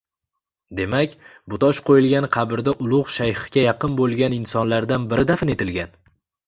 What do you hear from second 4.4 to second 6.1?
insonlardan biri dafn etilgan